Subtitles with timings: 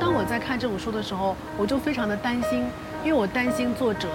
[0.00, 2.64] 当我在看这本书的时候，我就非常的担心，
[3.04, 4.08] 因为我担心作者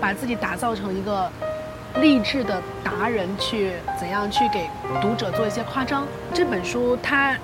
[0.00, 1.30] 把自己打造成一个
[2.00, 4.68] 励志的达人，去怎样去给
[5.00, 6.06] 读者做一些夸张。
[6.34, 7.36] 这本书它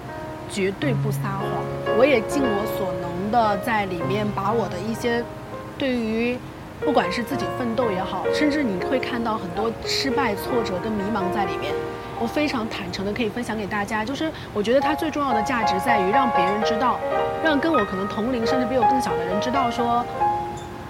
[0.50, 5.24] 绝对不撒谎，我也尽我所能的在里面把我的一些
[5.78, 6.36] 对于
[6.84, 11.72] 不管是自己奋斗也好，甚至你会看到很多失败、挫折跟迷茫在里面。
[12.20, 17.00] 我非常坦诚的可以分享给大家，就是我觉得它最重要的价值在于让别人知道，
[17.42, 20.04] 让跟我可能同龄甚至比我更小的人知道说，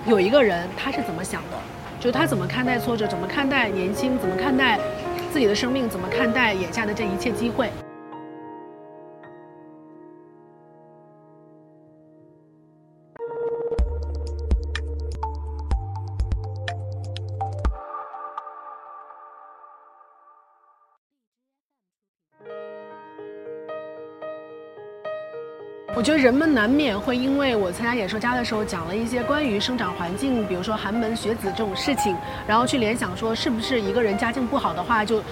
[0.04, 1.56] 有一个人他是怎么想的，
[2.00, 4.76] 就是他怎么看待挫折，怎么看待年轻，怎么看待
[5.32, 7.70] 自己的生命，怎么看待眼下的这一切机会。
[26.02, 35.22] 我觉得人们难免会因为我参加演说家的时候讲了一些关于生长环境，比如说寒门学子这种事情，然后去联想说是不是一个人家境不好的话就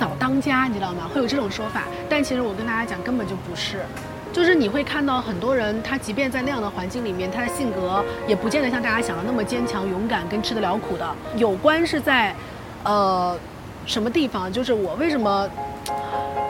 [0.00, 1.08] 早当家，你知道吗？
[1.14, 1.84] 会有这种说法。
[2.08, 3.76] 但其实我跟大家讲，根本就不是。
[4.32, 11.08] 就是你会看到很多人，他即便在那样的环境里面，他的性格也不见得像大家想的那么坚强、勇敢跟吃得了苦的。
[11.36, 12.34] 有关是在，
[12.82, 13.38] 呃，
[13.86, 14.52] 什么地方？
[14.52, 15.48] 就是我为什么？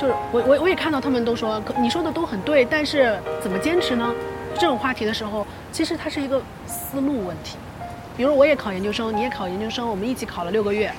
[0.03, 4.13] 就是我我我也看到他们都说，你说的都很对，但是怎么坚持呢？
[4.59, 7.57] 这种话题的时候，其实它是一个思路问题。
[8.17, 10.93] 比如我也考研究生，你也考研究生，我们一起考了六个月，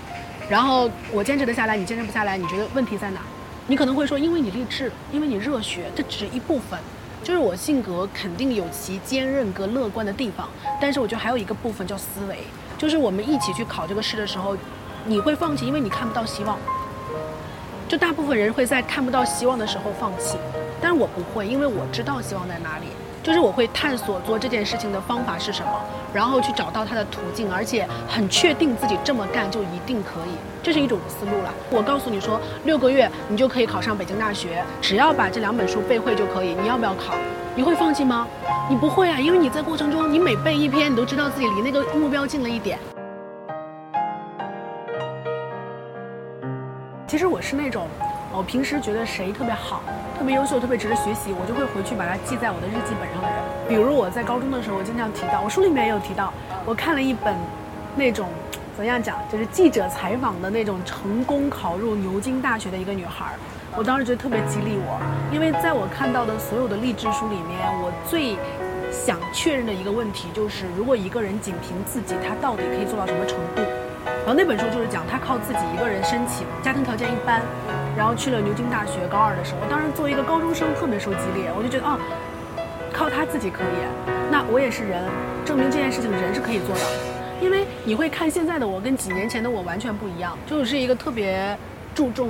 [0.47, 3.19] 然后我坚持得下来，你坚持不下来，你觉得问题在哪？
[3.67, 6.79] 你可能会说，因为你励志，因为你热血，这只是一部分。
[7.21, 10.47] 就是我性格肯定有其坚韧跟乐观的地方，
[10.79, 12.37] 但是我觉得还有一个部分叫思维，
[12.77, 14.55] 就是我们一起去考这个试的时候，
[15.05, 16.57] 你会放弃，因为你看不到希望。
[17.93, 20.35] 就大部分人会在看不到希望的时候放弃，
[20.81, 22.87] 但是我不会，因为我知道希望在哪里。
[23.21, 25.71] 就是我会探索做这件事情的方法是什么，
[26.11, 30.33] 然后去找到它的途径，而且很确定自己这么干就一定可以，
[30.63, 31.53] 这是一种思路了。
[31.69, 36.55] 我告诉你说，六个月你就可以考上北京大学，只要把这两本书背会就可以。
[36.59, 37.13] 你要不要考？
[37.55, 38.27] 你会放弃吗？
[38.67, 42.79] 你不会啊，因为你在过程中，你每背一篇，你都知道自己离那个目标近了一点。
[47.13, 47.87] 其实我是那种，
[48.33, 49.83] 我平时觉得谁特别好、
[50.17, 53.37] 特别优秀、特别值得学习，我就会回去把它记在我的日记本上的人。
[53.69, 56.33] 比如我在高中的时候，我经常提到，我书里面也有提到，
[56.65, 57.35] 我看了一本，
[57.95, 58.29] 那种，
[58.75, 63.35] 怎样讲，就是记者采访的那种成功考入牛津大学的一个女孩，
[63.77, 64.99] 我当时觉得特别激励我，
[65.31, 68.35] 因为在我看到的所有的励志书里面，我最
[68.91, 73.61] 想确认的一个问题就是，如果一个人仅凭自己，他到底可以做到什么程度？
[74.05, 77.41] 然后那本书就是讲他靠自己一个人申请，家庭条件一般，
[77.97, 79.05] 然后去了牛津大学。
[79.09, 81.99] 高二的时候，当时作为一个高中生特别受激励，我就觉得哦，
[82.91, 83.83] 靠他自己可以，
[84.31, 85.03] 那我也是人，
[85.45, 86.97] 证明这件事情人是可以做到的。
[87.41, 91.57] 因为你会看现在的我跟几年前的我完全不一样，就是一个特别
[91.93, 92.29] 注重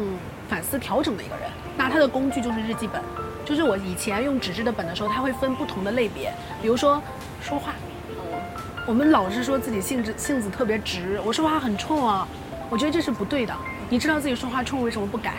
[0.50, 1.46] 反思调整的一个人。
[1.78, 3.02] 那他的工具就是日记本，
[3.46, 7.02] 就是我以前用纸质的本的时候，他会分不同的类别，比如说
[7.42, 7.74] 说话。
[8.86, 12.28] 我们老是说自己性子性子特别直，我说话很冲啊，
[12.70, 13.56] 我觉得这是不对的。
[13.90, 15.36] 你知道自己说话冲，为什么不改？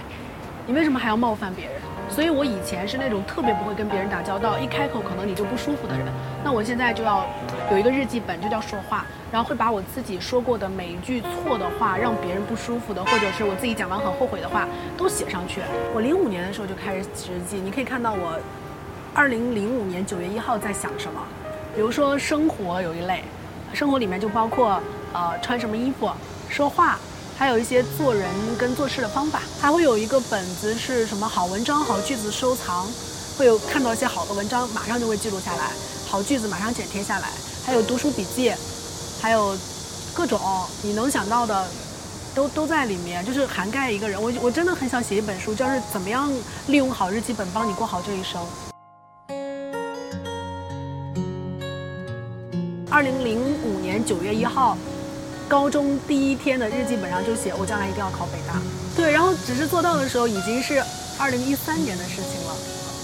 [0.66, 1.74] 你为什么还要冒犯别人？
[2.08, 6.06] 所以我以前是那种特别不会跟别人打交道，一开口可能你就不舒服的人。
[6.42, 7.26] 那我现在就要
[7.70, 14.66] 有一个日记本，就叫说话，然后会把我自己说过的每一句错的话，让别人不舒服的，或者是我自己讲完很后悔的话，
[14.96, 15.60] 都写上去。
[15.94, 18.40] 我零五年的时候就开始写日记，你可以看到我
[19.12, 21.20] 二零零五年九月一号在想什么。
[21.74, 23.24] 比如说生活有一类，
[23.72, 24.80] 生活里面就包括
[25.12, 26.08] 呃穿什么衣服、
[26.48, 26.96] 说话，
[27.36, 29.40] 还有一些做人跟做事的方法。
[29.60, 32.86] 还会有一个本子是什么好文章、好句子收藏，
[33.36, 35.72] 会有看到一些好的文章，马上就会记录下来；
[36.08, 37.28] 好句子马上剪贴下来。
[37.66, 38.52] 还有读书笔记，
[39.20, 39.58] 还有
[40.12, 40.40] 各种
[40.82, 41.66] 你能想到的，
[42.36, 44.22] 都都在里面，就是涵盖一个人。
[44.22, 46.32] 我我真的很想写一本书，就是怎么样
[46.68, 48.40] 利用好日记本帮你过好这一生。
[52.94, 54.78] 二零零五年九月一号，
[55.48, 58.54] 高中第一天的日记本上就写我将来一定要考北大。
[58.94, 60.80] 对，然后只是做到的时候已经是
[61.18, 62.54] 二零一三年的事情了。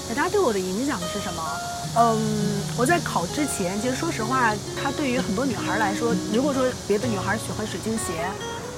[0.08, 1.42] 北大对我的影响是什么？
[1.96, 8.31] 嗯，我在考之前，其实说实话，它对于很多女孩来说，如果说别的女孩喜欢水晶鞋，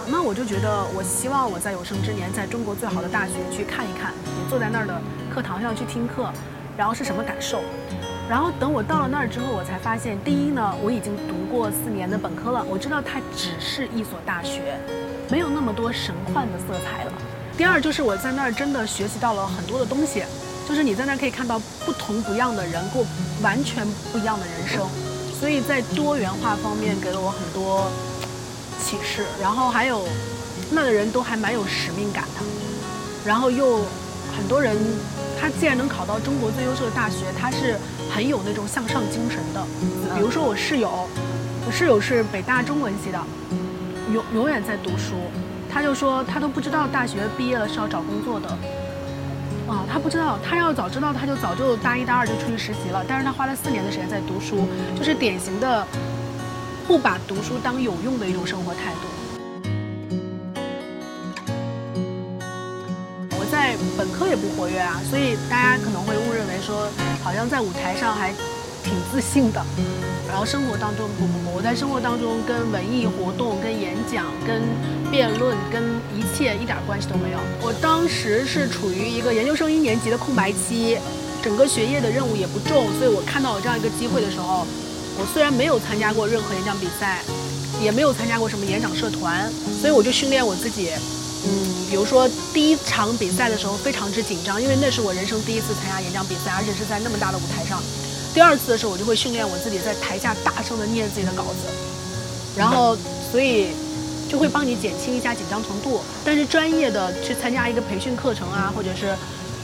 [0.07, 4.99] 那我就觉得，我希望我在有生之年，在中国最好的大学去看一看，你坐在那儿的
[5.29, 6.33] 课堂上去听课，
[6.75, 7.61] 然后是什么感受。
[8.33, 14.81] 然后等我到了那儿之后，我才发现，第一呢，我已经读过四年的本科了，我知道它只是一所大学，
[15.29, 17.13] 没有那么多神幻的色彩了。
[17.59, 20.25] 第二就是我在那儿真的学习到了很多的东西，
[20.67, 23.05] 就是你在那儿可以看到不同不样的人过
[23.43, 24.89] 完全不一样的人生，
[25.39, 27.87] 所以在多元化方面给了我很多
[28.81, 29.27] 启示。
[29.43, 30.09] 然后还有
[30.71, 32.41] 那儿的人都还蛮有使命感的，
[33.27, 33.81] 然后又
[34.35, 34.75] 很多人
[35.39, 37.77] 他既然能考到中国最优秀的大学，他是
[38.15, 39.65] 很有那种向上精神的。
[40.15, 41.09] 比如说我室友，
[41.67, 43.19] 我室友是北大中文系的，
[44.13, 45.15] 永永远在读书。
[45.71, 48.49] 他就说他都不知道大学毕业了是要找工作的，
[49.67, 53.03] 啊，他不知道，他要早知道他就早就大一大二就出去实习了。
[53.09, 55.87] 但是他花了四年的时间在读书，就是典型的
[56.87, 59.09] 不把读书当有用的一种生活态度。
[63.97, 66.89] 本科也不活跃啊，所以大家可能会误认为说，
[67.23, 68.33] 好像在舞台上还
[68.83, 69.65] 挺自信的。
[70.29, 74.63] 然后生活当中不不不，我在生活当中跟文艺活动、跟演讲、跟
[75.11, 75.83] 辩论、跟
[76.17, 77.39] 一切一点关系都没有。
[77.61, 80.97] 我当时是处于一个研究生一年级的空白期，
[81.43, 84.67] 整个学业的任务也不重，所以我看到我这样一个机会的时候，
[85.19, 87.21] 我虽然没有参加过任何演讲比赛，
[87.83, 90.89] 也没有参加过什么演讲社团，所以我就训练我自己。
[91.45, 97.83] 嗯，比如说第一场比赛的时候非常之紧张，因为那是我人生第一次参加演讲比赛，而且是在那么大的舞台上。
[98.33, 101.69] 第二次的时候，我就会训练我自己在台下大声的念自己的稿子，
[102.57, 102.97] 然后
[103.31, 103.73] 所以
[104.29, 106.01] 就会帮你减轻一下紧张程度。
[106.25, 109.15] 但是专业的去参加一个培训课程啊，或者是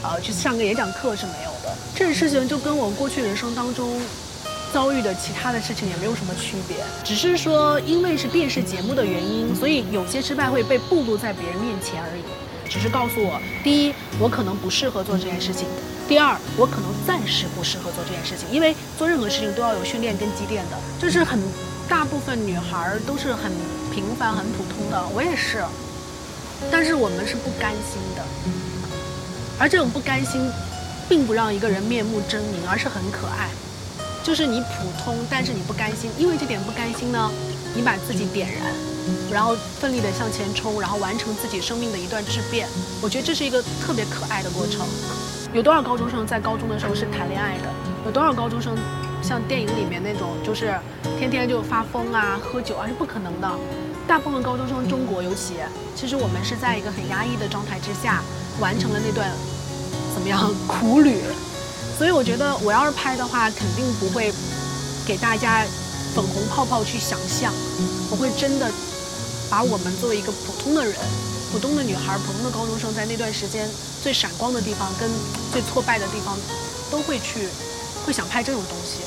[0.03, 1.75] 呃去上个演讲课是没有的。
[1.95, 3.99] 这个事情就跟我过去人生当中
[4.73, 12.21] 遭遇的其他的事情也没有什么区别，只是说因为是电视节目的原因，所以有些失败会被暴露在别人面前而已。
[12.69, 15.65] 只是告诉我，第一，我可能不适合做这件事情。
[16.07, 20.77] 第二，我可能暂时不适合做这件事情，因为做任何事情都要有训练跟积淀的。
[20.99, 21.39] 就是很
[21.87, 23.51] 大部分女孩都是很
[23.91, 25.63] 平凡、很普通的，我也是。
[26.69, 28.23] 但是我们是不甘心的，
[29.57, 30.51] 而这种不甘心，
[31.07, 33.49] 并不让一个人面目狰狞，而是很可爱。
[34.23, 37.31] 就是你普通，但是你不甘心，因为这点不甘心呢，
[37.75, 38.73] 你把自己点燃，
[39.31, 42.67] 然后奋力的向前冲，然后完成自己生命的一段质变。
[43.01, 44.85] 我觉得这是一个特别可爱的过程。
[45.53, 47.63] 有多少高中生在高中的时候是谈恋爱的？
[48.05, 48.77] 有多少高中生
[49.21, 50.77] 像电影里面那种，就是
[51.17, 53.49] 天天就发疯啊、喝酒啊，是不可能的。
[54.07, 55.55] 大部分高中生，中国尤其，
[55.95, 58.21] 其实我们是在一个很压抑的状态之下，
[58.59, 59.31] 完成了那段
[60.13, 61.21] 怎么样苦旅。
[61.99, 64.31] 所以我觉得，我要是拍的话，肯定不会
[65.05, 65.65] 给大家
[66.15, 67.53] 粉红泡泡去想象，
[68.09, 68.71] 我会真的
[69.49, 70.95] 把我们作为一个普通的人。
[71.51, 73.67] 普通的女孩，普通的高中生，在那段时间
[74.01, 75.09] 最闪光的地方跟
[75.51, 76.37] 最挫败的地方，
[76.89, 77.49] 都会去，
[78.05, 79.01] 会想拍这种东西。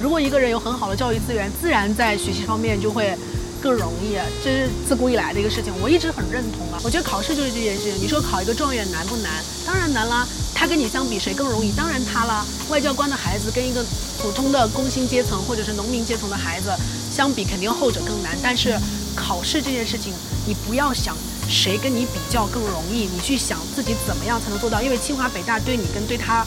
[0.00, 3.14] 如果一个人有很好的教育资源，自然在学习方面就会
[3.62, 5.72] 更容易，这是自古以来的一个事情。
[5.80, 7.94] 我一直很认同啊，我觉得考试就是这件事情。
[8.02, 9.32] 你说考一个状元难不难？
[9.64, 10.26] 当然难啦。
[10.52, 11.70] 他跟你相比，谁更容易？
[11.72, 12.44] 当然他了。
[12.68, 13.84] 外交官的孩子跟一个
[14.20, 16.70] 普通的工薪阶层或者是农民阶层的孩子
[17.10, 18.36] 相比，肯定后者更难。
[18.42, 18.76] 但是
[19.14, 20.12] 考试这件事情，
[20.46, 21.16] 你不要想
[21.48, 24.82] 谁跟你比较更容易，你去想自己怎么样才能做到。
[24.82, 26.44] 因为清华北大对你跟对他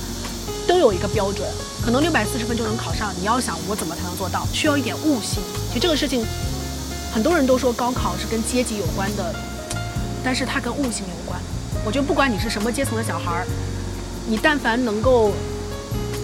[0.67, 1.47] 都有一个标准，
[1.83, 3.13] 可能六百四十分就能考上。
[3.19, 5.41] 你要想我怎么才能做到，需要一点悟性。
[5.69, 6.25] 其实这个事情，
[7.15, 9.33] 很多人都说高考是跟阶级有关的，
[10.21, 11.39] 但是它跟悟性有关。
[11.85, 13.47] 我觉得不管你是什么阶层的小孩儿。
[14.27, 15.31] 你但凡能够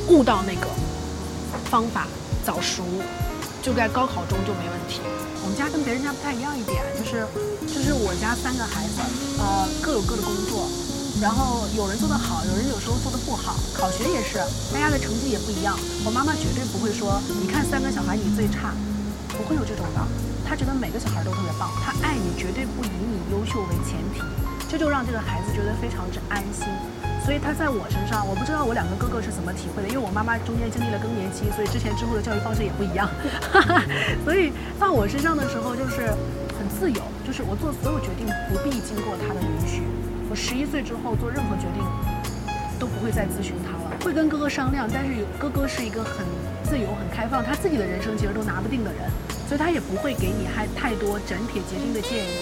[0.09, 0.67] 悟到那个
[1.69, 2.07] 方法，
[2.43, 2.83] 早熟，
[3.61, 4.99] 就在高考中就没问题。
[5.45, 7.23] 我们家跟别人家不太一样一点，就是
[7.71, 8.99] 就是我家三个孩子，
[9.39, 10.67] 呃，各有各的工作，
[11.21, 13.55] 然后有人做得好，有人有时候做得不好。
[13.73, 14.43] 考学也是，
[14.73, 15.79] 大家的成绩也不一样。
[16.03, 18.73] 我妈妈绝对不会说，你看三个小孩你最差，
[19.41, 20.01] 不会有这种的。
[20.45, 24.21] 他觉得每个小孩都特别棒，他爱你绝对不以你优秀为前提，
[24.69, 26.67] 这就让这个孩子觉得非常之安心。
[27.25, 33.09] 所以他在我身上，我不知道我两个哥哥是怎么体会的，因为我妈妈中间经历了更年期，所以之前之后的教育方式也不一样。
[34.25, 36.13] 所以放我身上的时候就是
[36.57, 39.81] 很自由，就是我做所有决定不必经过他的允许。
[40.29, 41.83] 我十一岁之后做任何决定
[42.79, 46.25] 都不会再咨询他了，会跟哥哥商量，但是哥哥是一个很
[46.63, 49.05] 自由、很开放，他自己的人生其实都拿不定的人，
[49.51, 52.39] 所以他也不会给你还太多斩铁截钉的建议。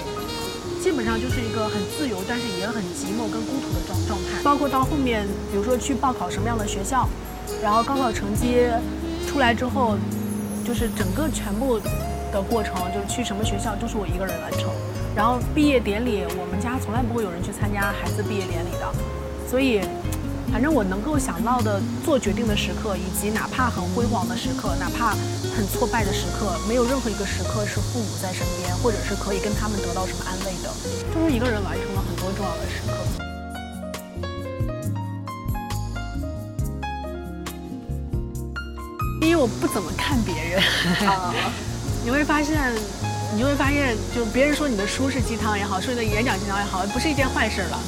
[0.80, 4.44] 基本上就是一个很自由，但是也很寂寞跟孤独的状状态。
[4.44, 7.10] 包括到后面，比如说去报考什么样的学校，
[7.64, 8.68] 然后高考成绩
[9.28, 9.98] 出来之后，
[10.64, 11.80] 就是整个全部
[12.32, 14.70] 的过程，就是去什么学校都是我一个人完成。
[15.16, 18.94] 然后毕业典礼，我们家从来不会有人去参加孩子毕业典礼的，
[19.50, 19.82] 所以。
[20.52, 25.12] 反正我能够想到的做决定的时刻，以及哪怕很辉煌的时刻，哪怕
[25.56, 30.70] 很挫败的时刻，没有任何一个时刻是父母在身边，或者是可以跟他们得到什么安慰的，
[31.14, 32.94] 就是一个人完成了很多重要的时刻。
[39.22, 40.64] 因为我不怎么看别人，
[42.04, 42.74] 你会发现，
[43.34, 47.80] 你就会发现，就别人说你的书是鸡汤也好，说你的演讲鸡汤也好，不是一件坏事了。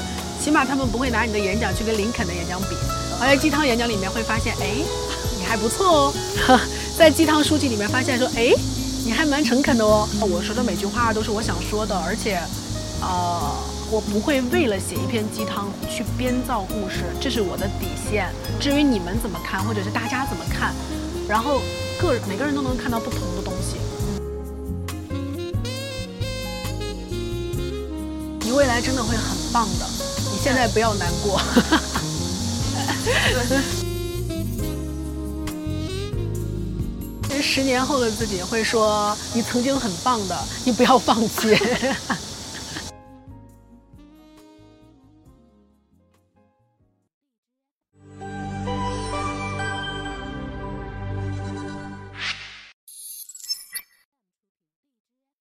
[0.42, 2.76] 起码他们不会拿你的演讲去跟林肯的演讲比，
[3.22, 4.74] 而在鸡汤演讲里面会发现，哎，
[5.38, 6.12] 你还不错
[6.48, 6.60] 哦，
[6.98, 8.52] 在鸡汤书籍里面发现说，哎，
[9.06, 10.08] 你还蛮诚恳的哦。
[10.20, 12.42] 我说的每句话都是我想说的，而且，
[13.02, 13.54] 呃，
[13.92, 18.28] 我不会为了写一篇鸡汤去编造故事，这是我的底线。
[18.60, 20.74] 至于你们怎么看，或者是大家怎么看，
[21.30, 21.62] 然后
[22.02, 23.78] 个每个人都能看到不同的东西。
[28.40, 30.01] 你未来真的会很棒的。
[30.44, 31.40] 现在不要难过。
[37.30, 41.56] 其实十年后的自己会说：“你曾经很棒的，你不要放弃。”